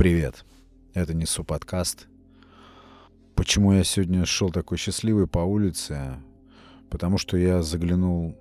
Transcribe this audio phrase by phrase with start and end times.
[0.00, 0.46] Привет,
[0.94, 2.08] это Несу подкаст.
[3.34, 6.16] Почему я сегодня шел такой счастливый по улице?
[6.88, 8.34] Потому что я заглянул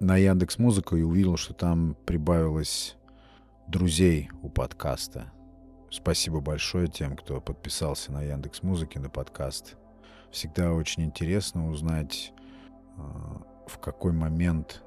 [0.00, 2.96] на Яндекс Музыку и увидел, что там прибавилось
[3.68, 5.32] друзей у подкаста.
[5.88, 9.76] Спасибо большое тем, кто подписался на Яндекс Музыки на подкаст.
[10.32, 12.32] Всегда очень интересно узнать,
[12.96, 14.82] а, в какой момент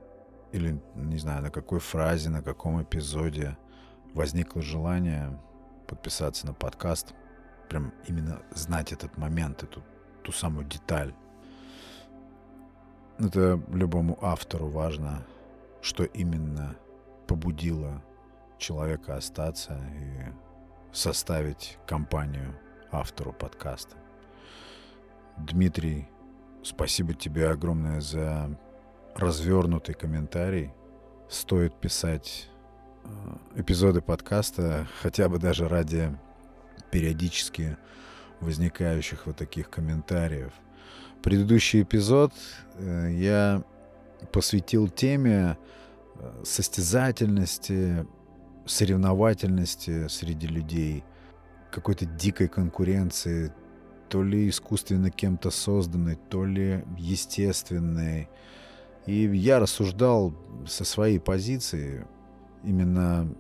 [0.52, 3.58] или, не знаю, на какой фразе, на каком эпизоде
[4.14, 5.40] возникло желание
[5.88, 7.14] подписаться на подкаст,
[7.70, 9.84] прям именно знать этот момент, эту
[10.24, 11.14] ту самую деталь.
[13.20, 15.26] Это любому автору важно,
[15.82, 16.76] что именно
[17.28, 18.04] побудило
[18.58, 20.34] человека остаться и
[20.92, 22.54] составить компанию
[22.92, 23.98] автору подкаста.
[25.38, 26.08] Дмитрий,
[26.64, 28.58] спасибо тебе огромное за
[29.16, 30.74] развернутый комментарий.
[31.30, 32.50] Стоит писать
[33.56, 36.16] эпизоды подкаста хотя бы даже ради
[36.92, 37.78] периодически
[38.40, 40.54] возникающих вот таких комментариев.
[41.24, 42.34] Предыдущий эпизод
[42.76, 43.64] э, я
[44.32, 45.58] посвятил теме
[46.16, 48.06] э, состязательности,
[48.66, 51.04] соревновательности среди людей,
[51.72, 53.54] какой-то дикой конкуренции,
[54.10, 58.30] то ли искусственно кем-то созданной, то ли естественной.
[59.06, 60.34] И я рассуждал
[60.68, 62.06] со своей позиции,
[62.64, 63.34] именно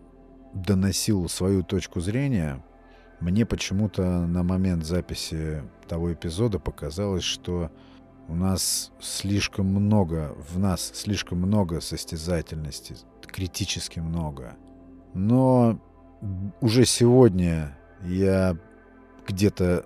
[0.54, 2.64] доносил свою точку зрения.
[3.20, 7.72] Мне почему-то на момент записи того эпизода показалось, что
[8.28, 12.96] у нас слишком много, в нас слишком много состязательности,
[13.26, 14.56] критически много.
[15.14, 15.80] Но
[16.62, 18.58] уже сегодня я
[19.26, 19.86] где-то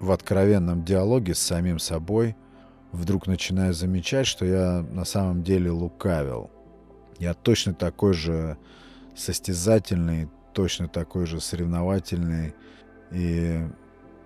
[0.00, 2.36] в откровенном диалоге с самим собой
[2.92, 6.50] вдруг начинаю замечать, что я на самом деле лукавил.
[7.24, 8.58] Я точно такой же
[9.16, 12.54] состязательный, точно такой же соревновательный
[13.10, 13.62] и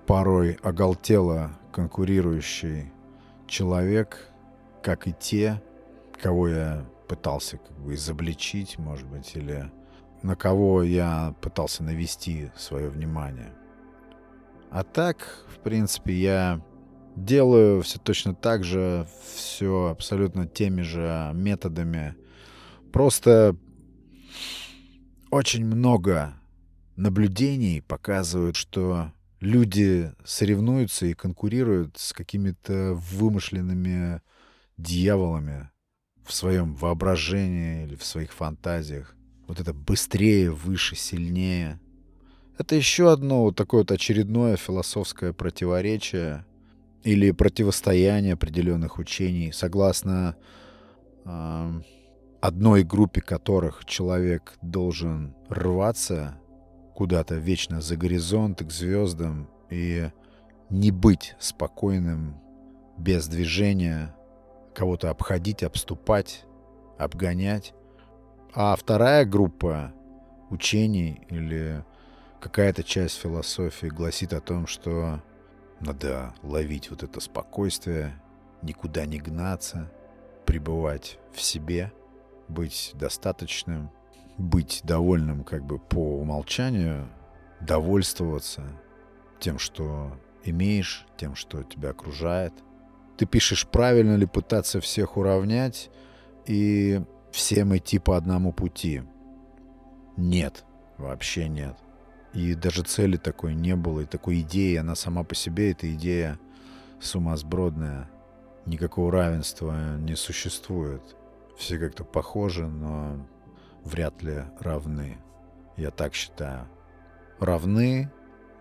[0.05, 2.91] порой оголтело конкурирующий
[3.47, 4.33] человек,
[4.83, 5.63] как и те,
[6.21, 9.71] кого я пытался как бы изобличить, может быть, или
[10.25, 13.55] на кого я пытался навести свое внимание.
[14.73, 16.61] А так, в принципе, я
[17.15, 19.07] делаю все точно так же,
[19.37, 22.17] все абсолютно теми же методами.
[22.93, 23.57] Просто
[25.31, 26.35] очень много
[26.97, 34.21] наблюдений показывают, что люди соревнуются и конкурируют с какими-то вымышленными
[34.77, 35.71] дьяволами
[36.25, 39.15] в своем воображении или в своих фантазиях.
[39.47, 41.81] Вот это быстрее, выше, сильнее.
[42.59, 46.45] Это еще одно вот такое вот очередное философское противоречие
[47.05, 50.37] или противостояние определенных учений, согласно
[51.25, 51.81] э,
[52.41, 56.39] одной группе которых человек должен рваться
[56.95, 60.11] куда-то вечно за горизонт, к звездам и
[60.71, 62.41] не быть спокойным,
[62.97, 64.15] без движения,
[64.75, 66.45] кого-то обходить, обступать,
[66.99, 67.73] обгонять.
[68.53, 69.93] А вторая группа
[70.51, 71.85] учений или
[72.41, 75.23] какая-то часть философии гласит о том, что
[75.81, 78.21] надо ловить вот это спокойствие,
[78.63, 79.91] никуда не гнаться,
[80.45, 81.93] пребывать в себе,
[82.49, 83.91] быть достаточным,
[84.37, 87.09] быть довольным как бы по умолчанию,
[87.61, 88.63] довольствоваться
[89.41, 90.13] тем, что
[90.45, 92.53] имеешь, тем, что тебя окружает.
[93.17, 95.91] Ты пишешь, правильно ли пытаться всех уравнять
[96.47, 99.03] и всем идти по одному пути.
[100.17, 100.65] Нет,
[100.97, 101.77] вообще нет.
[102.33, 106.39] И даже цели такой не было, и такой идеи, она сама по себе, эта идея
[107.01, 108.09] сумасбродная.
[108.67, 111.17] Никакого равенства не существует.
[111.59, 113.27] Все как-то похожи, но
[113.85, 115.19] вряд ли равны.
[115.77, 116.69] Я так считаю.
[117.41, 118.11] Равны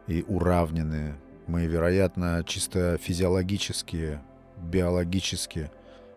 [0.07, 1.15] и уравнены
[1.45, 4.19] мы, вероятно, чисто физиологически,
[4.57, 5.69] биологически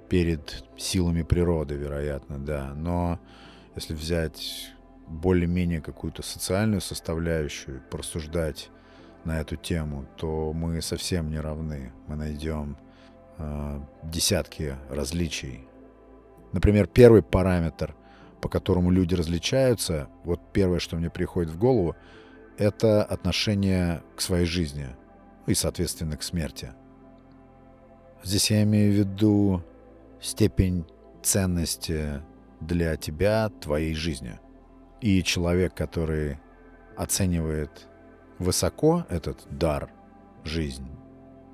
[0.08, 2.72] перед силами природы, вероятно, да.
[2.74, 3.20] Но
[3.76, 4.72] если взять
[5.06, 8.70] более-менее какую-то социальную составляющую, порассуждать
[9.24, 11.92] на эту тему, то мы совсем не равны.
[12.06, 12.76] Мы найдем
[13.38, 15.69] э, десятки различий.
[16.52, 17.94] Например, первый параметр,
[18.40, 21.96] по которому люди различаются, вот первое, что мне приходит в голову,
[22.58, 24.86] это отношение к своей жизни
[25.46, 26.70] и, соответственно, к смерти.
[28.22, 29.62] Здесь я имею в виду
[30.20, 30.86] степень
[31.22, 32.22] ценности
[32.60, 34.38] для тебя, твоей жизни–
[35.00, 36.38] и человек, который
[36.96, 37.70] оценивает
[38.38, 39.90] высоко этот дар,
[40.44, 40.88] жизнь,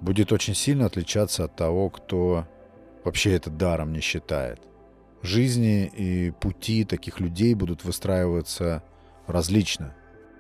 [0.01, 2.47] будет очень сильно отличаться от того, кто
[3.05, 4.61] вообще это даром не считает.
[5.23, 8.83] Жизни и пути таких людей будут выстраиваться
[9.27, 9.95] различно.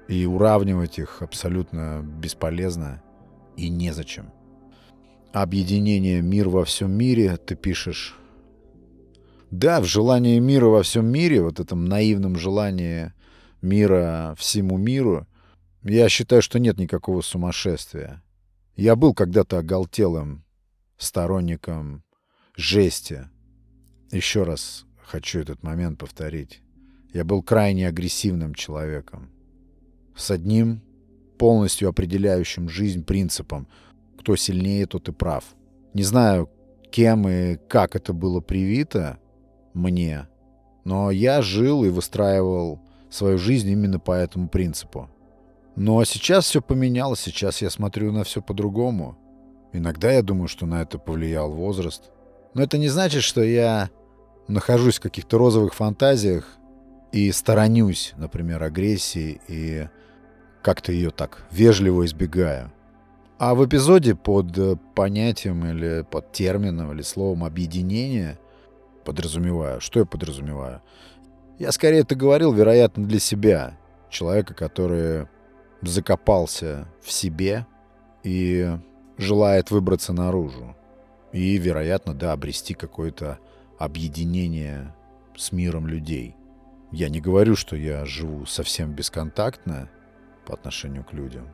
[0.08, 3.02] И уравнивать их абсолютно бесполезно
[3.56, 4.30] и незачем.
[5.32, 8.16] Объединение «Мир во всем мире» ты пишешь.
[9.50, 13.12] Да, в желании мира во всем мире, вот этом наивном желании
[13.62, 15.26] мира всему миру,
[15.82, 18.22] я считаю, что нет никакого сумасшествия.
[18.76, 20.44] Я был когда-то оголтелым
[20.98, 22.02] сторонником
[22.56, 23.28] жести.
[24.10, 26.62] Еще раз хочу этот момент повторить.
[27.12, 29.30] Я был крайне агрессивным человеком.
[30.14, 30.82] С одним
[31.38, 33.68] полностью определяющим жизнь принципом
[34.18, 35.44] «кто сильнее, тот и прав».
[35.94, 36.50] Не знаю,
[36.90, 39.18] кем и как это было привито
[39.74, 40.28] мне,
[40.84, 42.80] но я жил и выстраивал
[43.10, 45.10] свою жизнь именно по этому принципу.
[45.74, 49.18] Но сейчас все поменялось, сейчас я смотрю на все по-другому.
[49.72, 52.10] Иногда я думаю, что на это повлиял возраст.
[52.54, 53.90] Но это не значит, что я
[54.48, 56.56] нахожусь в каких-то розовых фантазиях
[57.12, 59.88] и сторонюсь, например, агрессии и
[60.62, 62.72] как-то ее так вежливо избегаю.
[63.38, 68.38] А в эпизоде под э, понятием или под термином или словом объединение
[69.04, 69.80] подразумеваю.
[69.80, 70.80] Что я подразумеваю?
[71.58, 73.76] Я скорее это говорил, вероятно, для себя.
[74.08, 75.26] Человека, который
[75.82, 77.66] закопался в себе
[78.22, 78.78] и
[79.18, 80.74] желает выбраться наружу.
[81.32, 83.38] И, вероятно, да, обрести какое-то
[83.78, 84.94] объединение
[85.36, 86.36] с миром людей.
[86.92, 89.90] Я не говорю, что я живу совсем бесконтактно
[90.46, 91.48] по отношению к людям,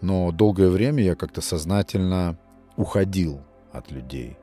[0.00, 2.38] но долгое время я как-то сознательно
[2.76, 3.42] уходил
[3.72, 4.36] от людей.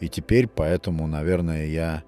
[0.00, 2.02] И теперь поэтому, наверное, я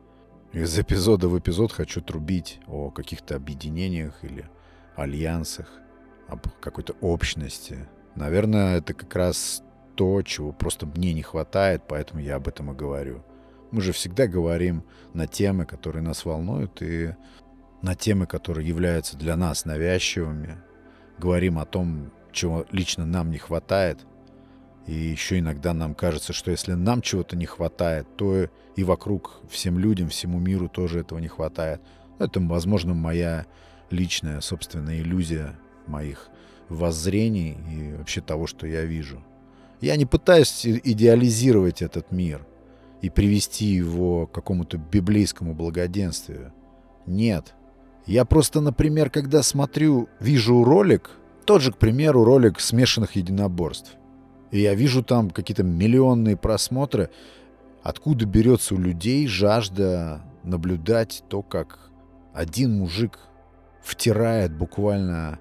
[0.52, 4.48] из эпизода в эпизод хочу трубить о каких-то объединениях или
[4.96, 5.68] альянсах,
[6.28, 7.88] об какой-то общности.
[8.14, 9.62] Наверное, это как раз
[9.94, 13.22] то, чего просто мне не хватает, поэтому я об этом и говорю.
[13.74, 14.84] Мы же всегда говорим
[15.14, 17.16] на темы, которые нас волнуют, и
[17.82, 20.58] на темы, которые являются для нас навязчивыми.
[21.18, 23.98] Говорим о том, чего лично нам не хватает.
[24.86, 29.76] И еще иногда нам кажется, что если нам чего-то не хватает, то и вокруг всем
[29.76, 31.80] людям, всему миру тоже этого не хватает.
[32.20, 33.44] Это, возможно, моя
[33.90, 36.28] личная, собственная иллюзия моих
[36.68, 39.20] воззрений и вообще того, что я вижу.
[39.80, 42.46] Я не пытаюсь идеализировать этот мир
[43.04, 46.54] и привести его к какому-то библейскому благоденствию.
[47.04, 47.54] Нет.
[48.06, 51.10] Я просто, например, когда смотрю, вижу ролик,
[51.44, 53.96] тот же, к примеру, ролик смешанных единоборств,
[54.50, 57.10] и я вижу там какие-то миллионные просмотры,
[57.82, 61.90] откуда берется у людей жажда наблюдать то, как
[62.32, 63.18] один мужик
[63.82, 65.40] втирает буквально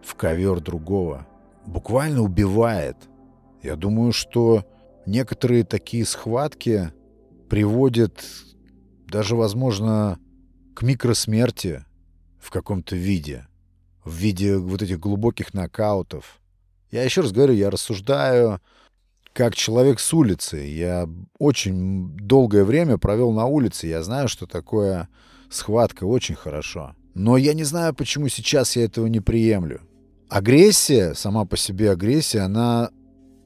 [0.00, 1.26] в ковер другого.
[1.66, 2.96] Буквально убивает.
[3.64, 4.64] Я думаю, что
[5.06, 6.92] некоторые такие схватки
[7.50, 8.24] приводят
[9.06, 10.18] даже, возможно,
[10.74, 11.84] к микросмерти
[12.38, 13.46] в каком-то виде.
[14.04, 16.40] В виде вот этих глубоких нокаутов.
[16.90, 18.60] Я еще раз говорю, я рассуждаю
[19.34, 20.56] как человек с улицы.
[20.56, 21.06] Я
[21.38, 23.88] очень долгое время провел на улице.
[23.88, 25.08] Я знаю, что такое
[25.50, 26.94] схватка очень хорошо.
[27.14, 29.82] Но я не знаю, почему сейчас я этого не приемлю
[30.30, 32.90] агрессия, сама по себе агрессия, она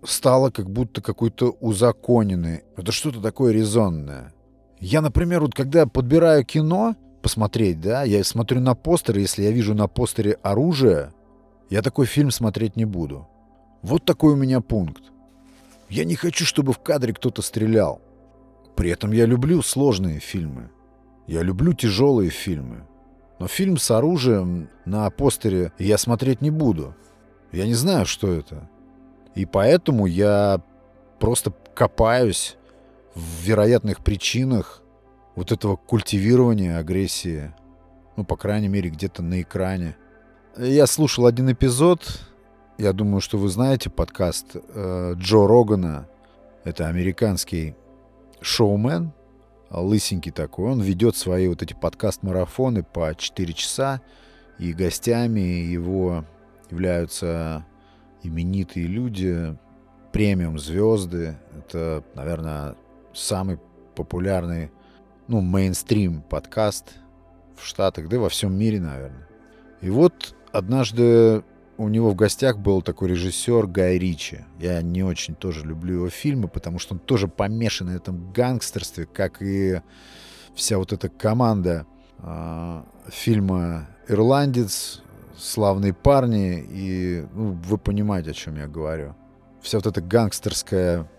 [0.04, 2.64] стала как будто какой-то узаконенной.
[2.76, 4.32] Это что-то такое резонное.
[4.80, 9.74] Я, например, вот когда подбираю кино посмотреть, да, я смотрю на постер, если я вижу
[9.74, 11.12] на постере оружие,
[11.70, 13.26] я такой фильм смотреть не буду.
[13.82, 15.04] Вот такой у меня пункт.
[15.88, 18.00] Я не хочу, чтобы в кадре кто-то стрелял.
[18.76, 20.70] При этом я люблю сложные фильмы.
[21.26, 22.86] Я люблю тяжелые фильмы.
[23.38, 26.94] Но фильм с оружием на постере я смотреть не буду.
[27.52, 28.68] Я не знаю, что это.
[29.34, 30.60] И поэтому я
[31.18, 32.56] просто копаюсь
[33.14, 34.82] в вероятных причинах
[35.34, 37.52] вот этого культивирования агрессии.
[38.16, 39.96] Ну, по крайней мере, где-то на экране.
[40.56, 42.20] Я слушал один эпизод.
[42.78, 46.08] Я думаю, что вы знаете подкаст э, Джо Рогана.
[46.64, 47.74] Это американский
[48.40, 49.12] шоумен,
[49.70, 54.00] лысенький такой, он ведет свои вот эти подкаст-марафоны по 4 часа,
[54.58, 56.24] и гостями его
[56.70, 57.66] являются
[58.24, 59.56] именитые люди,
[60.12, 61.36] премиум-звезды.
[61.56, 62.76] Это, наверное,
[63.12, 63.58] самый
[63.94, 64.70] популярный,
[65.28, 66.94] ну, мейнстрим подкаст
[67.56, 69.28] в Штатах, да и во всем мире, наверное.
[69.80, 71.42] И вот однажды
[71.76, 74.44] у него в гостях был такой режиссер Гай Ричи.
[74.58, 79.06] Я не очень тоже люблю его фильмы, потому что он тоже помешан на этом гангстерстве,
[79.06, 79.80] как и
[80.54, 81.86] вся вот эта команда
[82.18, 85.03] э, фильма «Ирландец»,
[85.36, 89.14] «Славные парни», и ну, вы понимаете, о чем я говорю.
[89.60, 91.10] Вся вот эта гангстерская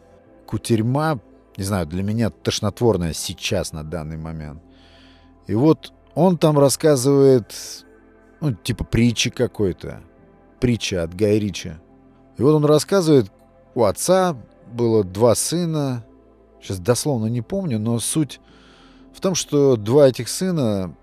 [0.45, 1.19] кутерьма,
[1.57, 4.61] не знаю, для меня тошнотворная сейчас, на данный момент.
[5.47, 7.53] И вот он там рассказывает,
[8.39, 10.01] ну, типа притчи какой-то,
[10.59, 11.73] притча от Гая Ричи.
[12.37, 13.31] И вот он рассказывает,
[13.73, 14.37] у отца
[14.71, 16.05] было два сына,
[16.61, 18.39] сейчас дословно не помню, но суть
[19.13, 20.95] в том, что два этих сына,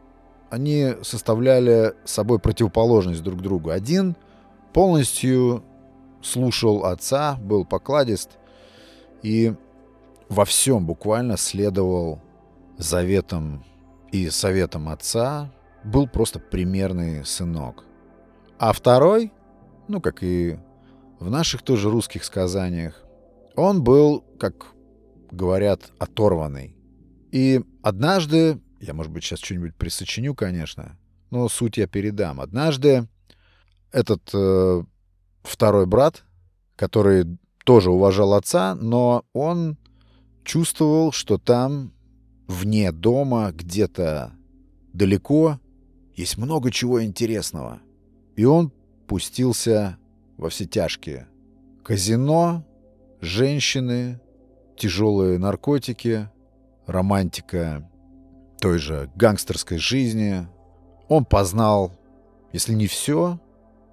[0.52, 3.70] они составляли собой противоположность друг другу.
[3.70, 4.16] Один
[4.74, 5.64] полностью
[6.20, 8.32] слушал отца, был покладист
[9.22, 9.54] и
[10.28, 12.20] во всем буквально следовал
[12.76, 13.64] заветам
[14.12, 15.50] и советам отца,
[15.84, 17.84] был просто примерный сынок.
[18.58, 19.32] А второй,
[19.88, 20.58] ну, как и
[21.18, 23.02] в наших тоже русских сказаниях,
[23.56, 24.66] он был, как
[25.30, 26.76] говорят, оторванный.
[27.30, 30.98] И однажды, я, может быть, сейчас что-нибудь присочиню, конечно,
[31.30, 32.40] но суть я передам.
[32.40, 33.08] Однажды
[33.92, 34.82] этот э,
[35.44, 36.24] второй брат,
[36.74, 39.78] который тоже уважал отца, но он
[40.44, 41.92] чувствовал, что там,
[42.48, 44.32] вне дома, где-то
[44.92, 45.60] далеко,
[46.16, 47.80] есть много чего интересного.
[48.34, 48.72] И он
[49.06, 49.96] пустился
[50.36, 51.28] во все тяжкие.
[51.84, 52.66] Казино,
[53.20, 54.20] женщины,
[54.76, 56.28] тяжелые наркотики,
[56.86, 57.88] романтика
[58.62, 60.46] той же гангстерской жизни.
[61.08, 61.90] Он познал,
[62.52, 63.40] если не все,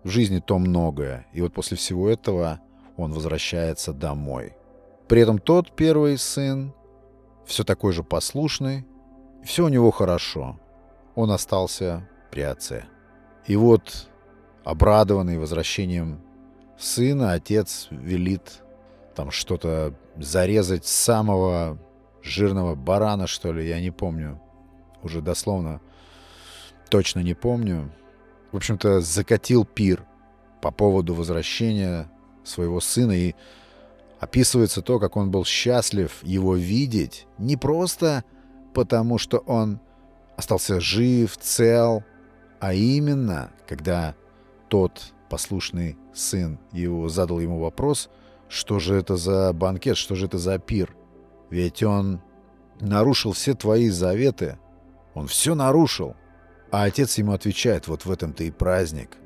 [0.03, 1.25] в жизни то многое.
[1.33, 2.59] И вот после всего этого
[2.95, 4.53] он возвращается домой.
[5.07, 6.71] При этом тот первый сын
[7.47, 8.85] все такой же послушный,
[9.43, 10.59] все у него хорошо.
[11.15, 12.83] Он остался при отце.
[13.47, 14.07] И вот,
[14.63, 16.21] обрадованный возвращением
[16.77, 18.61] сына, отец велит
[19.15, 21.79] там что-то зарезать самого
[22.21, 24.39] жирного барана, что ли, я не помню.
[25.03, 25.81] Уже дословно
[26.89, 27.91] точно не помню
[28.51, 30.05] в общем-то, закатил пир
[30.61, 32.09] по поводу возвращения
[32.43, 33.11] своего сына.
[33.11, 33.35] И
[34.19, 37.27] описывается то, как он был счастлив его видеть.
[37.37, 38.23] Не просто
[38.73, 39.79] потому, что он
[40.35, 42.03] остался жив, цел,
[42.59, 44.15] а именно, когда
[44.67, 48.09] тот послушный сын его задал ему вопрос,
[48.47, 50.95] что же это за банкет, что же это за пир.
[51.49, 52.21] Ведь он
[52.79, 54.57] нарушил все твои заветы.
[55.19, 56.15] Он все нарушил.
[56.71, 59.17] А отец ему отвечает, вот в этом-то и праздник.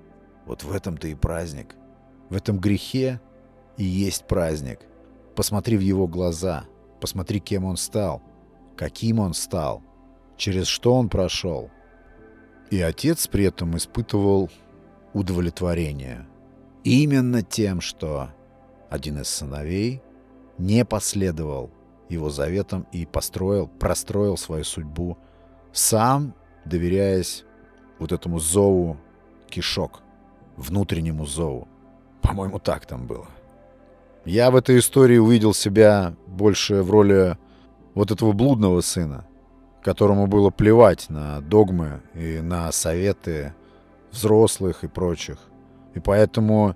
[0.48, 1.76] Вот в этом-то и праздник.
[2.30, 3.22] В этом грехе
[3.78, 4.80] и есть праздник.
[5.36, 6.66] Посмотри в его глаза.
[7.00, 8.24] Посмотри, кем он стал.
[8.76, 9.84] Каким он стал.
[10.36, 11.70] Через что он прошел.
[12.72, 14.50] И отец при этом испытывал
[15.14, 16.26] удовлетворение.
[16.84, 18.30] Именно тем, что
[18.90, 20.02] один из сыновей
[20.58, 21.70] не последовал
[22.10, 25.20] его заветам и построил, простроил свою судьбу
[25.74, 26.34] сам
[26.66, 27.44] доверяясь
[28.00, 28.98] вот этому зову
[29.50, 30.02] кишок,
[30.56, 31.68] внутреннему зову.
[32.22, 33.28] По-моему, так там было.
[34.26, 37.38] Я в этой истории увидел себя больше в роли
[37.94, 39.26] вот этого блудного сына,
[39.82, 43.54] которому было плевать на догмы и на советы
[44.12, 45.38] взрослых и прочих.
[45.94, 46.76] И поэтому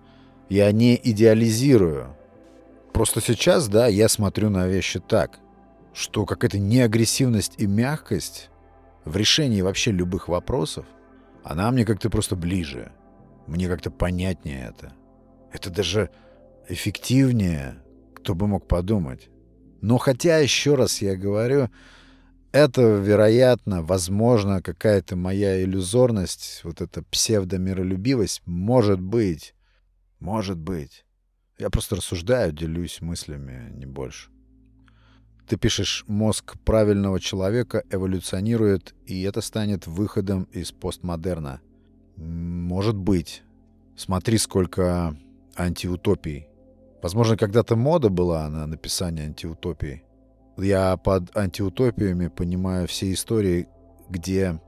[0.49, 2.07] я не идеализирую.
[2.91, 5.39] Просто сейчас, да, я смотрю на вещи так,
[5.93, 8.49] что какая-то неагрессивность и мягкость
[9.07, 10.85] в решении вообще любых вопросов,
[11.43, 12.91] она мне как-то просто ближе.
[13.47, 14.93] Мне как-то понятнее это.
[15.51, 16.09] Это даже
[16.67, 17.81] эффективнее,
[18.13, 19.29] кто бы мог подумать.
[19.81, 21.69] Но хотя, еще раз я говорю,
[22.51, 29.53] это, вероятно, возможно, какая-то моя иллюзорность, вот эта псевдомиролюбивость, может быть,
[30.19, 31.05] может быть.
[31.57, 34.29] Я просто рассуждаю, делюсь мыслями, не больше.
[35.47, 41.61] Ты пишешь, мозг правильного человека эволюционирует, и это станет выходом из постмодерна.
[42.17, 43.43] Может быть.
[43.95, 45.15] Смотри, сколько
[45.55, 46.47] антиутопий.
[47.01, 50.03] Возможно, когда-то мода была на написание антиутопий.
[50.57, 53.67] Я под антиутопиями понимаю все истории,
[54.09, 54.59] где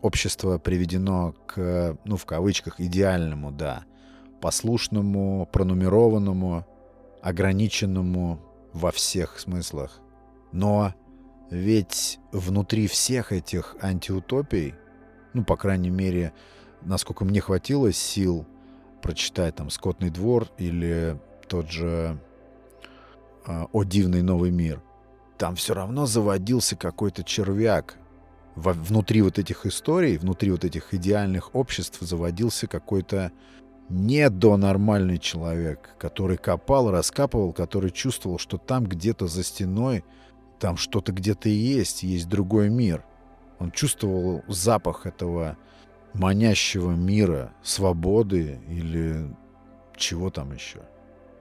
[0.00, 3.84] общество приведено к, ну, в кавычках, идеальному, да,
[4.40, 6.66] послушному, пронумерованному,
[7.22, 8.40] ограниченному
[8.72, 10.00] во всех смыслах.
[10.56, 10.94] Но
[11.50, 14.74] ведь внутри всех этих антиутопий,
[15.34, 16.32] ну, по крайней мере,
[16.80, 18.46] насколько мне хватило сил
[19.02, 22.18] прочитать там «Скотный двор» или тот же
[23.46, 24.82] э, «О дивный новый мир»,
[25.36, 27.98] там все равно заводился какой-то червяк.
[28.54, 33.30] Во, внутри вот этих историй, внутри вот этих идеальных обществ заводился какой-то
[33.90, 40.02] недонормальный человек, который копал, раскапывал, который чувствовал, что там где-то за стеной
[40.58, 43.04] там что-то где-то есть, есть другой мир.
[43.58, 45.56] Он чувствовал запах этого
[46.12, 49.34] манящего мира, свободы или
[49.96, 50.80] чего там еще.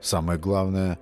[0.01, 0.99] Самое главное,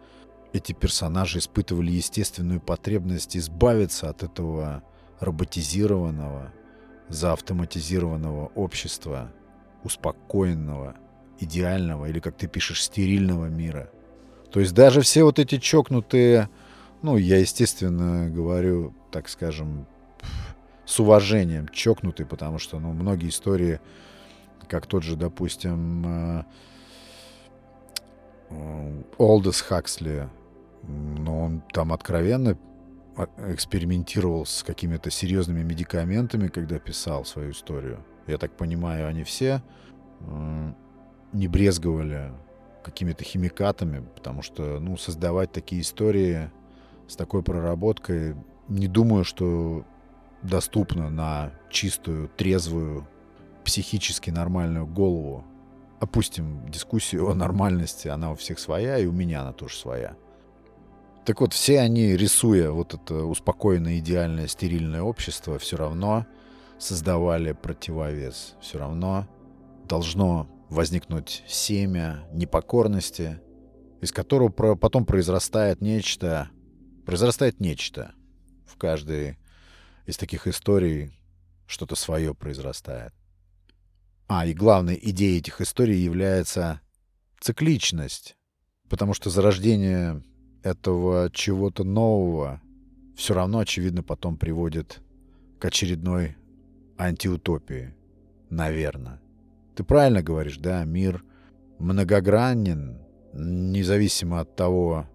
[0.53, 4.84] эти персонажи испытывали естественную потребность избавиться от этого
[5.20, 6.53] роботизированного,
[7.10, 9.32] заавтоматизированного общества,
[9.84, 10.96] успокоенного,
[11.39, 13.89] идеального или, как ты пишешь, стерильного мира.
[14.51, 16.50] То есть даже все вот эти чокнутые,
[17.03, 19.86] ну, я, естественно, говорю, так скажем,
[20.86, 23.79] с уважением чокнутые, потому что, ну, многие истории,
[24.67, 26.45] как тот же, допустим,
[29.17, 30.29] Олдес э, Хаксли,
[30.83, 32.57] ну, он там откровенно
[33.50, 38.03] экспериментировал с какими-то серьезными медикаментами, когда писал свою историю.
[38.27, 39.62] Я так понимаю, они все
[41.33, 42.31] не брезговали
[42.83, 46.50] какими-то химикатами, потому что, ну, создавать такие истории
[47.07, 48.36] с такой проработкой,
[48.67, 49.86] не думаю, что
[50.41, 53.07] доступно на чистую, трезвую,
[53.63, 55.43] психически нормальную голову.
[56.00, 60.15] Опустим дискуссию о нормальности, она у всех своя, и у меня она тоже своя.
[61.25, 66.25] Так вот, все они, рисуя вот это успокоенное, идеальное, стерильное общество, все равно
[66.77, 68.55] создавали противовес.
[68.60, 69.25] Все равно
[69.86, 73.39] должно возникнуть семя непокорности,
[74.01, 76.50] из которого потом произрастает нечто,
[77.05, 78.13] произрастает нечто.
[78.65, 79.38] В каждой
[80.05, 81.12] из таких историй
[81.67, 83.13] что-то свое произрастает.
[84.27, 86.81] А, и главной идеей этих историй является
[87.39, 88.36] цикличность,
[88.89, 90.24] потому что зарождение
[90.63, 92.62] этого чего-то нового
[93.15, 95.01] все равно, очевидно, потом приводит
[95.60, 96.36] к очередной
[96.98, 97.93] антиутопии.
[98.50, 99.22] Наверное.
[99.75, 101.24] Ты правильно говоришь, да, мир
[101.79, 103.01] многогранен,
[103.33, 105.07] независимо от того,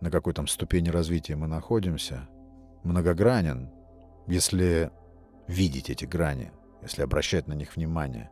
[0.00, 2.28] на какой там ступени развития мы находимся,
[2.84, 3.70] многогранен,
[4.26, 4.90] если
[5.46, 6.52] видеть эти грани,
[6.82, 8.30] если обращать на них внимание,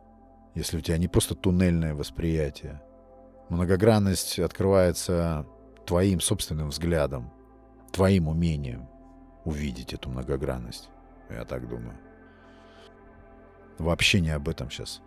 [0.55, 2.81] если у тебя не просто туннельное восприятие.
[3.49, 5.45] Многогранность открывается
[5.85, 7.31] твоим собственным взглядом,
[7.91, 8.87] твоим умением
[9.45, 10.89] увидеть эту многогранность.
[11.29, 11.97] Я так думаю.
[13.77, 15.01] Вообще не об этом сейчас.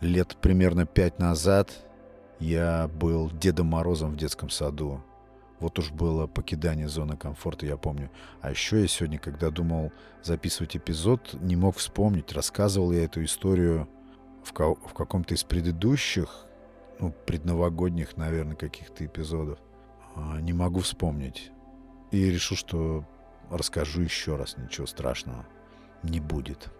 [0.00, 1.72] Лет примерно пять назад
[2.38, 5.02] я был Дедом Морозом в детском саду.
[5.58, 8.10] Вот уж было покидание зоны комфорта, я помню.
[8.42, 9.90] А еще я сегодня, когда думал
[10.22, 13.88] записывать эпизод, не мог вспомнить, рассказывал я эту историю
[14.44, 16.46] в, ка- в каком-то из предыдущих
[16.98, 19.58] ну, предновогодних, наверное, каких-то эпизодов.
[20.14, 21.50] А, не могу вспомнить.
[22.10, 23.04] И решил, что
[23.50, 25.46] расскажу еще раз, ничего страшного
[26.02, 26.70] не будет.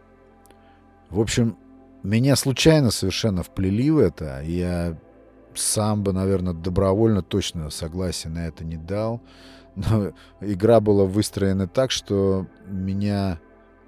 [1.08, 1.56] В общем,
[2.02, 4.42] меня случайно совершенно вплели в это.
[4.42, 4.98] Я
[5.56, 9.20] сам бы, наверное, добровольно точно согласия на это не дал.
[9.74, 13.38] Но игра была выстроена так, что меня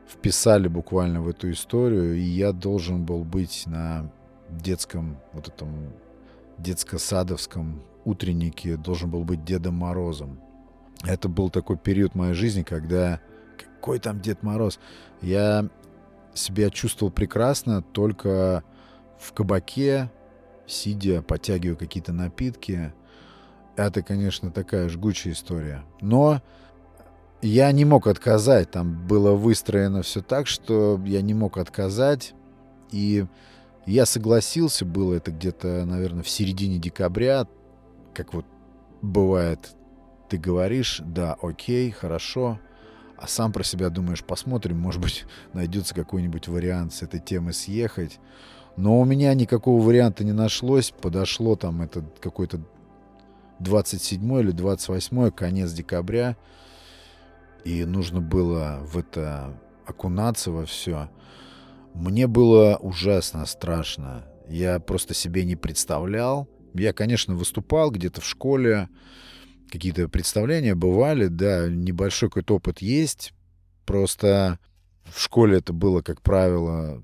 [0.09, 4.11] вписали буквально в эту историю, и я должен был быть на
[4.51, 5.93] детском вот этом
[6.59, 10.41] детско-садовском утреннике должен был быть Дедом Морозом.
[11.05, 13.21] Это был такой период моей жизни, когда...
[13.57, 14.81] Какой там Дед Мороз?
[15.23, 15.69] Я
[16.35, 18.65] себя чувствовал прекрасно только
[19.21, 20.11] в кабаке,
[20.69, 22.93] сидя, подтягивая какие-то напитки.
[23.77, 25.85] Это, конечно, такая жгучая история.
[26.01, 26.43] Но
[27.43, 28.71] я не мог отказать.
[28.71, 32.35] Там было выстроено все так, что я не мог отказать.
[32.91, 33.27] И
[33.87, 37.47] я согласился, было это где-то, наверное, в середине декабря,
[38.15, 38.45] как вот
[39.01, 39.71] бывает,
[40.29, 42.59] ты говоришь, да, окей, хорошо,
[43.17, 48.19] а сам про себя думаешь, посмотрим, может быть, найдется какой-нибудь вариант с этой темы съехать.
[48.79, 52.61] Но у меня никакого варианта не нашлось, подошло там это какой-то
[53.59, 56.37] 27 или 28 конец декабря,
[57.65, 61.11] и нужно было в это окунаться во все.
[61.93, 64.25] Мне было ужасно страшно.
[64.49, 66.49] Я просто себе не представлял.
[66.73, 68.89] Я, конечно, выступал где-то в школе.
[69.73, 73.35] Какие-то представления бывали, да, небольшой какой-то опыт есть.
[73.85, 74.61] Просто
[75.03, 77.03] в школе это было, как правило,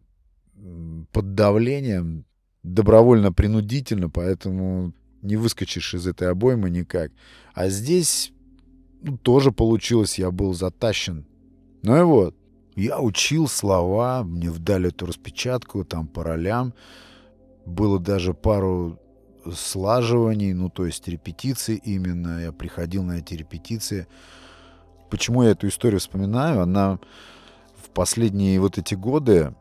[1.13, 2.25] под давлением,
[2.63, 7.13] добровольно-принудительно, поэтому не выскочишь из этой обоймы никак.
[7.55, 8.33] А здесь
[9.03, 11.27] ну, тоже получилось, я был затащен.
[11.83, 12.35] Ну и вот,
[12.77, 16.75] я учил слова, мне вдали эту распечатку, там по ролям.
[17.67, 18.99] Было даже пару
[19.53, 22.41] слаживаний, ну, то есть репетиции именно.
[22.41, 24.07] Я приходил на эти репетиции.
[25.11, 26.63] Почему я эту историю вспоминаю?
[26.63, 26.99] Она
[27.77, 29.55] в последние вот эти годы,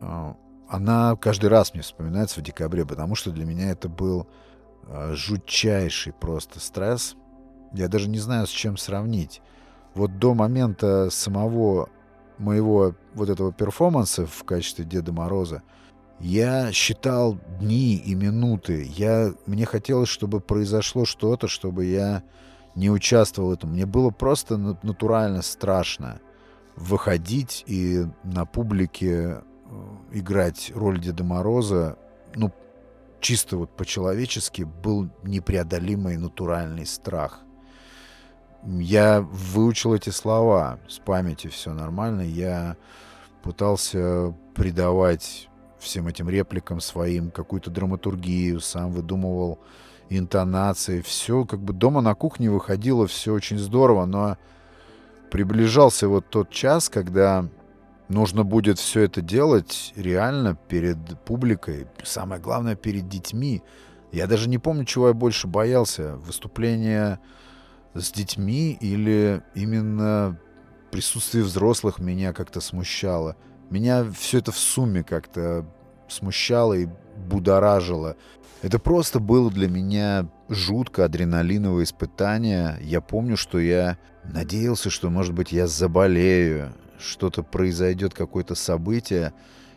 [0.00, 0.36] а,
[0.72, 4.26] она каждый раз мне вспоминается в декабре, потому что для меня это был
[4.88, 7.14] а, жутчайший просто стресс.
[7.74, 9.42] Я даже не знаю, с чем сравнить.
[9.94, 11.90] Вот до момента самого
[12.38, 15.62] моего вот этого перформанса в качестве Деда Мороза,
[16.20, 18.90] я считал дни и минуты.
[18.96, 22.22] Я, мне хотелось, чтобы произошло что-то, чтобы я
[22.74, 23.72] не участвовал в этом.
[23.72, 26.18] Мне было просто натурально страшно
[26.76, 29.42] выходить и на публике
[30.12, 31.98] играть роль Деда Мороза.
[32.34, 32.52] ну,
[33.20, 37.40] чисто вот по-человечески был непреодолимый натуральный страх.
[38.64, 42.22] Я выучил эти слова с памяти, все нормально.
[42.22, 42.76] Я
[43.42, 49.58] пытался придавать всем этим репликам своим какую-то драматургию, сам выдумывал
[50.08, 54.36] интонации, все как бы дома на кухне выходило все очень здорово, но
[55.30, 57.48] приближался вот тот час, когда
[58.12, 63.62] нужно будет все это делать реально перед публикой, самое главное перед детьми.
[64.12, 67.18] Я даже не помню, чего я больше боялся, выступление
[67.94, 70.38] с детьми или именно
[70.90, 73.36] присутствие взрослых меня как-то смущало.
[73.70, 75.66] Меня все это в сумме как-то
[76.08, 78.16] смущало и будоражило.
[78.60, 82.78] Это просто было для меня жутко адреналиновое испытание.
[82.82, 89.32] Я помню, что я надеялся, что, может быть, я заболею, что-то произойдет, какое-то событие,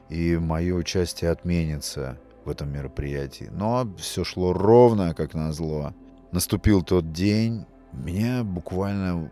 [0.09, 3.49] и мое участие отменится в этом мероприятии.
[3.51, 5.93] Но все шло ровно, как назло.
[6.31, 9.31] Наступил тот день, меня буквально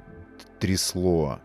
[0.59, 1.39] трясло.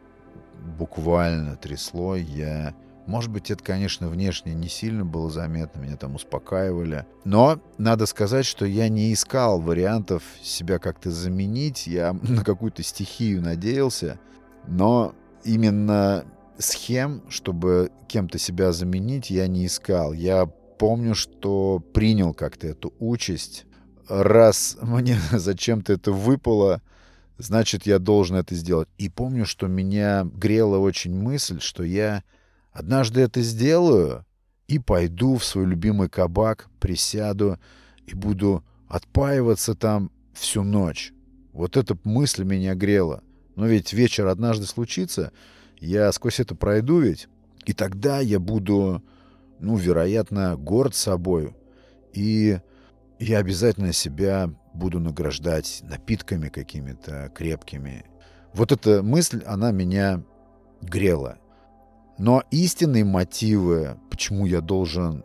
[0.78, 2.16] Буквально трясло.
[2.16, 2.74] Я
[3.08, 7.06] может быть, это, конечно, внешне не сильно было заметно, меня там успокаивали.
[7.24, 11.86] Но надо сказать, что я не искал вариантов себя как-то заменить.
[11.86, 14.20] Я на какую-то стихию надеялся.
[14.66, 16.24] Но именно
[16.58, 20.12] схем, чтобы кем-то себя заменить, я не искал.
[20.12, 23.66] Я помню, что принял как-то эту участь.
[24.08, 26.82] Раз мне зачем-то это выпало,
[27.36, 28.88] значит, я должен это сделать.
[28.98, 32.22] И помню, что меня грела очень мысль, что я
[32.78, 34.24] Однажды это сделаю
[34.68, 37.58] и пойду в свой любимый кабак, присяду
[38.06, 41.12] и буду отпаиваться там всю ночь.
[41.52, 43.24] Вот эта мысль меня грела.
[43.58, 45.32] Но ведь вечер однажды случится,
[45.80, 47.26] я сквозь это пройду ведь,
[47.64, 49.02] и тогда я буду,
[49.58, 51.56] ну, вероятно, горд собой,
[52.12, 52.60] и
[53.18, 58.04] я обязательно себя буду награждать напитками какими-то крепкими.
[58.54, 60.22] Вот эта мысль, она меня
[60.80, 61.38] грела.
[62.16, 65.24] Но истинные мотивы, почему я должен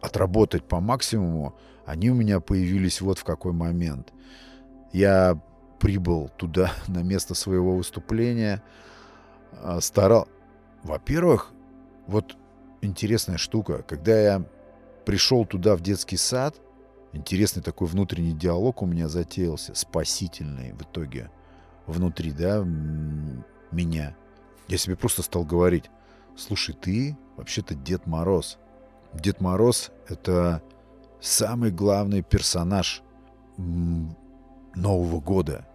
[0.00, 4.12] отработать по максимуму, они у меня появились вот в какой момент.
[4.92, 5.42] Я
[5.84, 8.62] прибыл туда, на место своего выступления,
[9.52, 10.26] а, старал...
[10.82, 11.52] Во-первых,
[12.06, 12.36] вот
[12.80, 14.44] интересная штука, когда я
[15.04, 16.56] пришел туда в детский сад,
[17.12, 21.30] интересный такой внутренний диалог у меня затеялся, спасительный в итоге
[21.86, 22.62] внутри, да,
[23.70, 24.16] меня.
[24.68, 25.90] Я себе просто стал говорить,
[26.36, 28.58] Слушай, ты вообще-то Дед Мороз.
[29.12, 30.62] Дед Мороз— это
[31.20, 33.02] самый главный персонаж
[33.56, 35.66] Нового года.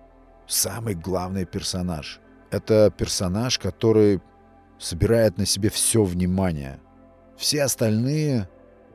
[0.49, 2.19] Самый главный персонаж.
[2.49, 4.19] Это персонаж, который
[4.79, 6.79] собирает на себе все внимание.
[7.37, 8.49] Все остальные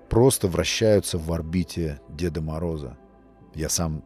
[0.08, 2.98] просто вращаются в орбите Деда Мороза.
[3.54, 4.02] Я сам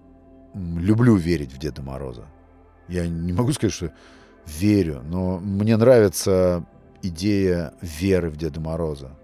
[0.55, 2.27] люблю верить в Деда Мороза.
[2.87, 3.93] Я не могу сказать, что
[4.45, 6.67] верю, но мне нравится
[7.01, 9.17] идея веры в Деда Мороза.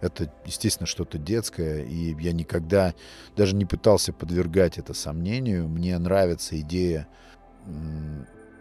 [0.00, 2.92] Это, естественно, что-то детское, и я никогда
[3.36, 5.68] даже не пытался подвергать это сомнению.
[5.68, 7.06] Мне нравится идея,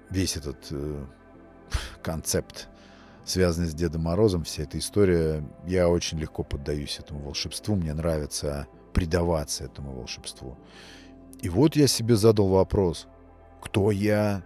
[0.09, 1.05] весь этот э,
[2.03, 2.67] концепт,
[3.25, 5.43] связанный с Дедом Морозом, вся эта история.
[5.65, 10.57] Я очень легко поддаюсь этому волшебству, мне нравится предаваться этому волшебству.
[11.41, 13.07] И вот я себе задал вопрос,
[13.61, 14.43] кто я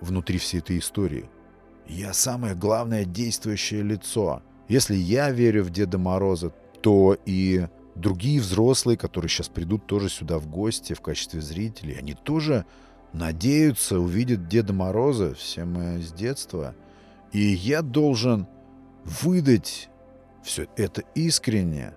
[0.00, 1.28] внутри всей этой истории–
[1.86, 4.42] я самое главное действующее лицо.
[4.68, 10.38] Если я верю в Деда Мороза, то и другие взрослые, которые сейчас придут тоже сюда
[10.38, 12.64] в гости в качестве зрителей, они тоже
[13.12, 16.74] надеются увидеть Деда Мороза, все мы с детства.
[17.32, 18.46] И я должен
[19.04, 19.88] выдать
[20.42, 21.94] все это искренне.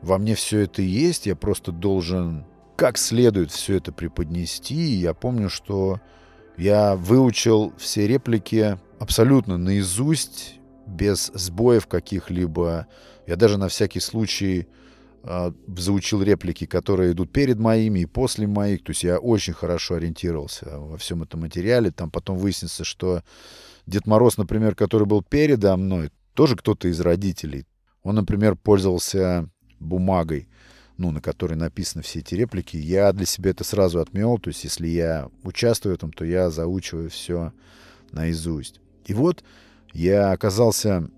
[0.00, 2.44] Во мне все это есть, я просто должен
[2.76, 4.74] как следует все это преподнести.
[4.74, 6.00] И я помню, что
[6.56, 12.86] я выучил все реплики абсолютно наизусть, без сбоев каких-либо.
[13.26, 14.66] Я даже на всякий случай
[15.24, 18.82] заучил реплики, которые идут перед моими и после моих.
[18.82, 21.90] То есть я очень хорошо ориентировался во всем этом материале.
[21.90, 23.22] Там потом выяснится, что
[23.86, 27.66] Дед Мороз, например, который был передо мной, тоже кто-то из родителей.
[28.02, 30.48] Он, например, пользовался бумагой,
[30.96, 32.76] ну, на которой написаны все эти реплики.
[32.76, 34.38] Я для себя это сразу отмел.
[34.38, 37.52] То есть если я участвую в этом, то я заучиваю все
[38.10, 38.80] наизусть.
[39.06, 39.42] И вот
[39.92, 41.08] я оказался, а,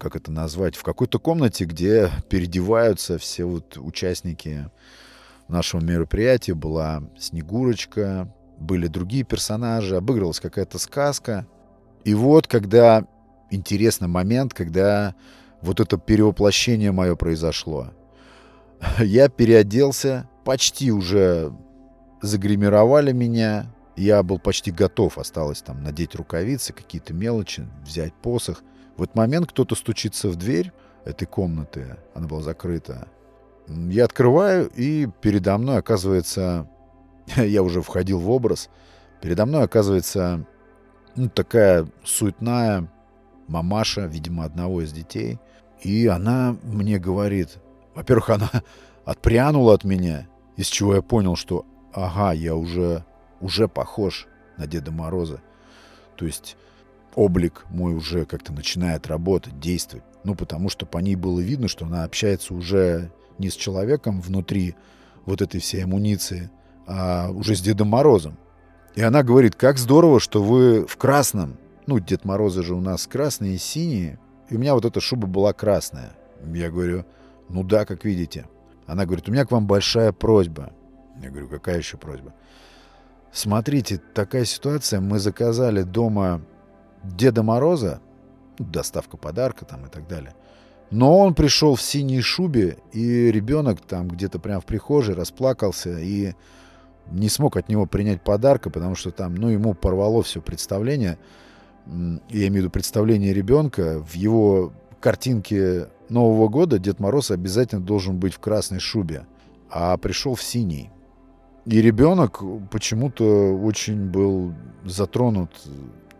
[0.00, 4.70] как это назвать, в какой-то комнате, где переодеваются все вот участники
[5.48, 6.54] нашего мероприятия.
[6.54, 11.46] Была Снегурочка, были другие персонажи, обыгрывалась какая-то сказка.
[12.04, 13.06] И вот, когда
[13.50, 15.14] интересный момент, когда
[15.62, 17.92] вот это перевоплощение мое произошло.
[18.98, 21.52] Я переоделся, почти уже
[22.22, 23.72] загримировали меня.
[23.96, 28.62] Я был почти готов, осталось там надеть рукавицы, какие-то мелочи, взять посох.
[28.96, 30.72] В этот момент кто-то стучится в дверь
[31.04, 33.08] этой комнаты, она была закрыта.
[33.68, 36.68] Я открываю, и передо мной оказывается...
[37.36, 38.70] Я уже входил в образ.
[39.20, 40.46] Передо мной оказывается
[41.16, 42.88] ну, такая суетная
[43.48, 45.38] мамаша, видимо, одного из детей.
[45.82, 47.58] И она мне говорит...
[47.94, 48.50] Во-первых, она
[49.04, 53.04] отпрянула от меня, из чего я понял, что ага, я уже,
[53.40, 54.26] уже похож
[54.58, 55.40] на Деда Мороза.
[56.16, 56.56] То есть
[57.16, 60.04] облик мой уже как-то начинает работать, действовать.
[60.22, 64.76] Ну, потому что по ней было видно, что она общается уже не с человеком внутри
[65.24, 66.50] вот этой всей амуниции,
[66.86, 68.38] а уже с Дедом Морозом.
[68.94, 71.58] И она говорит, как здорово, что вы в красном.
[71.86, 74.18] Ну, Дед Морозы же у нас красные и синие.
[74.48, 76.12] И у меня вот эта шуба была красная.
[76.44, 77.04] Я говорю,
[77.48, 78.46] ну да, как видите.
[78.86, 80.72] Она говорит, у меня к вам большая просьба.
[81.22, 82.34] Я говорю, какая еще просьба?
[83.32, 85.00] Смотрите, такая ситуация.
[85.00, 86.40] Мы заказали дома
[87.02, 88.00] Деда Мороза,
[88.58, 90.34] доставка подарка там и так далее.
[90.90, 96.34] Но он пришел в синей шубе, и ребенок там где-то прямо в прихожей расплакался и
[97.10, 101.18] не смог от него принять подарка, потому что там, ну, ему порвало все представление.
[101.86, 104.02] Я имею в виду представление ребенка.
[104.02, 109.26] В его картинке Нового года Дед Мороз обязательно должен быть в красной шубе,
[109.70, 110.90] а пришел в синий.
[111.64, 114.52] И ребенок почему-то очень был
[114.84, 115.50] затронут,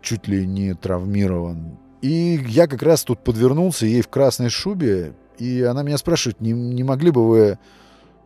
[0.07, 1.77] чуть ли не травмирован.
[2.01, 6.53] И я как раз тут подвернулся ей в красной шубе, и она меня спрашивает, не,
[6.53, 7.59] не могли бы вы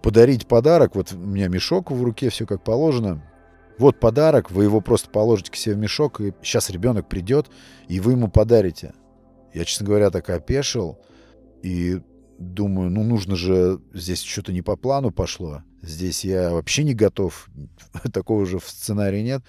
[0.04, 0.96] подарить подарок?
[0.96, 3.24] Вот у меня мешок в руке, все как положено.
[3.80, 7.48] Вот подарок, вы его просто положите к себе в мешок, и сейчас ребенок придет,
[7.88, 8.94] и вы ему подарите.
[9.54, 11.00] Я, честно говоря, так опешил,
[11.64, 12.00] и
[12.38, 15.64] думаю, ну нужно же, здесь что-то не по плану пошло.
[15.82, 17.50] Здесь я вообще не готов.
[18.14, 19.42] Такого же в сценарии нет.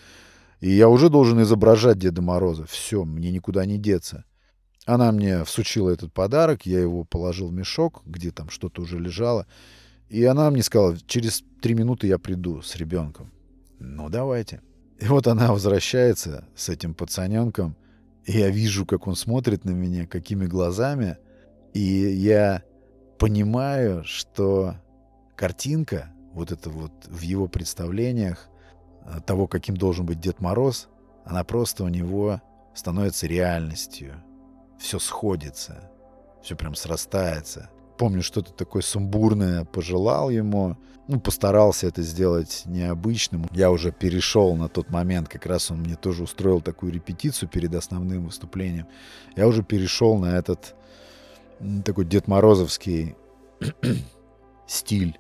[0.62, 2.66] И я уже должен изображать Деда Мороза.
[2.66, 4.24] Все, мне никуда не деться.
[4.86, 9.48] Она мне всучила этот подарок, я его положил в мешок, где там что-то уже лежало.
[10.08, 13.32] И она мне сказала, через три минуты я приду с ребенком.
[13.80, 14.60] Ну, давайте.
[15.00, 17.76] И вот она возвращается с этим пацаненком,
[18.24, 21.18] и я вижу, как он смотрит на меня, какими глазами.
[21.74, 22.62] И я
[23.18, 24.76] понимаю, что
[25.34, 28.48] картинка, вот это вот в его представлениях
[29.26, 30.88] того, каким должен быть Дед Мороз,
[31.24, 32.40] она просто у него
[32.74, 34.22] становится реальностью.
[34.78, 35.90] Все сходится,
[36.42, 37.70] все прям срастается.
[37.98, 40.76] Помню, что-то такое сумбурное пожелал ему,
[41.08, 43.46] ну, постарался это сделать необычным.
[43.52, 47.74] Я уже перешел на тот момент, как раз он мне тоже устроил такую репетицию перед
[47.74, 48.86] основным выступлением.
[49.36, 50.74] Я уже перешел на этот
[51.84, 53.14] такой Дед Морозовский
[54.66, 55.18] стиль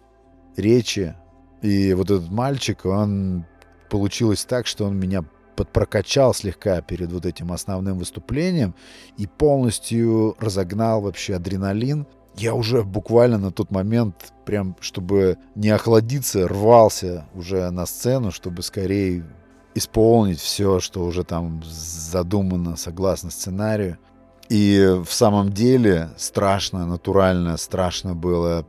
[0.56, 1.14] речи.
[1.62, 3.44] И вот этот мальчик, он
[3.92, 5.22] получилось так, что он меня
[5.54, 8.74] подпрокачал слегка перед вот этим основным выступлением
[9.18, 12.06] и полностью разогнал вообще адреналин.
[12.34, 18.62] Я уже буквально на тот момент, прям чтобы не охладиться, рвался уже на сцену, чтобы
[18.62, 19.26] скорее
[19.74, 23.98] исполнить все, что уже там задумано согласно сценарию.
[24.48, 28.66] И в самом деле страшно, натурально страшно было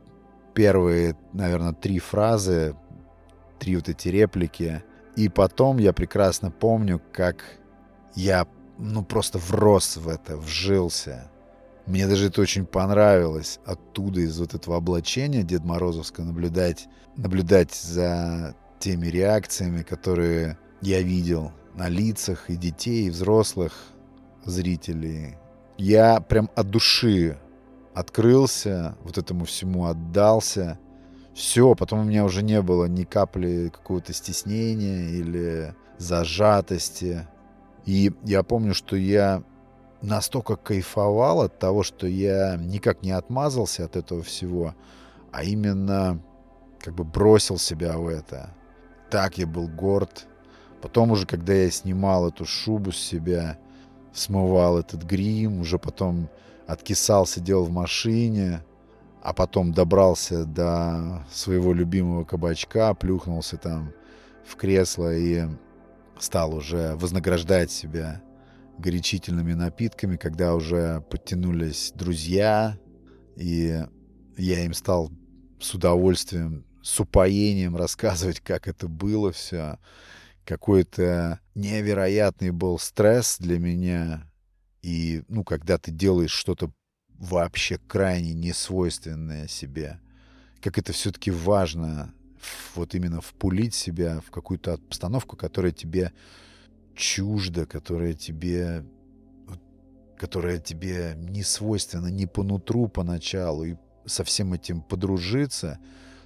[0.52, 2.76] первые, наверное, три фразы,
[3.58, 4.82] три вот эти реплики.
[5.16, 7.44] И потом я прекрасно помню, как
[8.14, 8.46] я,
[8.78, 11.30] ну, просто врос в это, вжился.
[11.86, 13.60] Мне даже это очень понравилось.
[13.64, 21.52] Оттуда, из вот этого облачения Дед Морозовского наблюдать, наблюдать за теми реакциями, которые я видел
[21.74, 23.72] на лицах и детей, и взрослых
[24.44, 25.36] зрителей.
[25.76, 27.38] Я прям от души
[27.94, 30.78] открылся, вот этому всему отдался.
[31.34, 37.26] Все, потом у меня уже не было ни капли какого-то стеснения или зажатости.
[37.84, 39.42] И я помню, что я
[40.00, 44.74] настолько кайфовал от того, что я никак не отмазался от этого всего,
[45.32, 46.22] а именно
[46.78, 48.54] как бы бросил себя в это.
[49.10, 50.26] Так я был горд.
[50.82, 53.58] Потом уже, когда я снимал эту шубу с себя,
[54.12, 56.28] смывал этот грим, уже потом
[56.66, 58.62] откисал, сидел в машине,
[59.24, 63.94] а потом добрался до своего любимого кабачка, плюхнулся там
[64.46, 65.44] в кресло и
[66.18, 68.22] стал уже вознаграждать себя
[68.76, 72.78] горячительными напитками, когда уже подтянулись друзья,
[73.36, 73.82] и
[74.36, 75.10] я им стал
[75.58, 79.78] с удовольствием, с упоением рассказывать, как это было все.
[80.44, 84.30] Какой-то невероятный был стресс для меня,
[84.82, 86.70] и, ну, когда ты делаешь что-то
[87.18, 90.00] вообще крайне несвойственное себе,
[90.60, 92.12] как это все-таки важно
[92.74, 96.12] вот именно впулить себя в какую-то обстановку, которая тебе
[96.94, 98.84] чужда, которая тебе
[100.16, 103.74] которая тебе не свойственна не по нутру поначалу, и
[104.06, 105.78] со всем этим подружиться,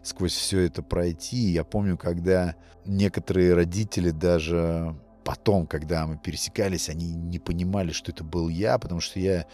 [0.02, 1.36] сквозь все это пройти.
[1.36, 8.24] Я помню, когда некоторые родители даже потом, когда мы пересекались, они не понимали, что это
[8.24, 9.46] был я, потому что я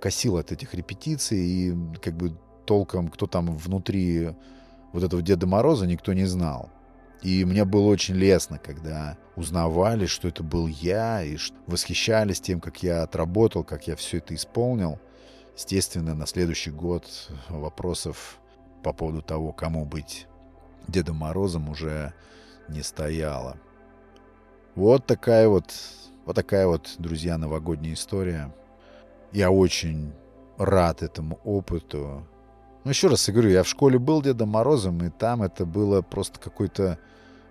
[0.00, 4.30] косил от этих репетиций, и как бы толком, кто там внутри
[4.92, 6.70] вот этого Деда Мороза, никто не знал.
[7.22, 12.82] И мне было очень лестно, когда узнавали, что это был я, и восхищались тем, как
[12.82, 14.98] я отработал, как я все это исполнил.
[15.54, 18.38] Естественно, на следующий год вопросов
[18.82, 20.26] по поводу того, кому быть
[20.88, 22.12] Дедом Морозом, уже
[22.68, 23.56] не стояло.
[24.74, 25.72] Вот такая вот,
[26.24, 28.52] вот такая вот, друзья, новогодняя история.
[29.32, 30.12] Я очень
[30.58, 32.26] рад этому опыту.
[32.84, 36.40] Ну, еще раз говорю, я в школе был Дедом Морозом, и там это было просто
[36.40, 36.98] какой-то,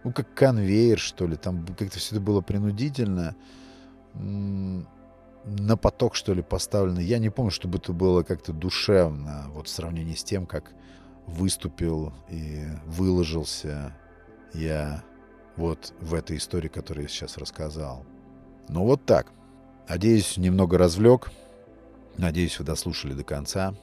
[0.04, 1.38] ну, как конвейер, что ли.
[1.38, 3.36] Там как-то все это было принудительно.
[4.14, 7.00] На поток, что ли, поставлено.
[7.00, 10.74] Я не помню, чтобы это было как-то душевно, вот в сравнении с тем, как
[11.26, 13.96] выступил и выложился
[14.54, 15.04] я
[15.56, 18.06] вот в этой истории, которую я сейчас рассказал.
[18.70, 19.32] Ну вот так.
[19.90, 21.32] Надеюсь, немного развлек.
[22.18, 23.74] Надеюсь, вы дослушали до конца.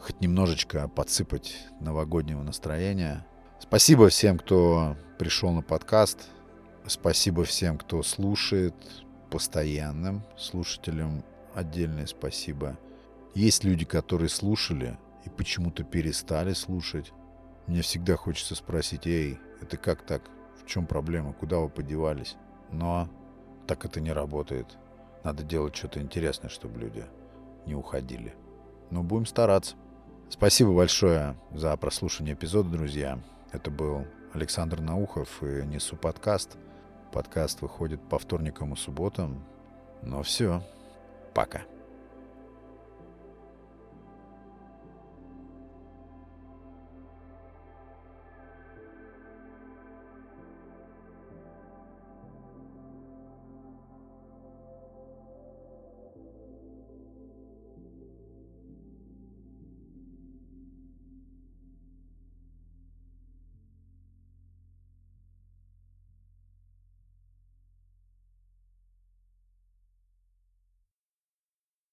[0.00, 3.26] Хоть немножечко подсыпать новогоднего настроения.
[3.60, 6.28] Спасибо всем, кто пришел на подкаст.
[6.86, 8.74] Спасибо всем, кто слушает.
[9.30, 12.78] Постоянным слушателям отдельное спасибо.
[13.34, 17.12] Есть люди, которые слушали и почему-то перестали слушать.
[17.66, 20.22] Мне всегда хочется спросить, эй, это как так?
[20.62, 21.32] В чем проблема?
[21.32, 22.36] Куда вы подевались?
[22.70, 23.08] Но
[23.66, 24.76] так это не работает.
[25.24, 27.04] Надо делать что-то интересное, чтобы люди
[27.66, 28.34] не уходили.
[28.90, 29.76] Но будем стараться.
[30.28, 33.18] Спасибо большое за прослушивание эпизода, друзья.
[33.52, 36.56] Это был Александр Наухов и Несу подкаст.
[37.12, 39.44] Подкаст выходит по вторникам и субботам.
[40.02, 40.62] Но все.
[41.34, 41.62] Пока.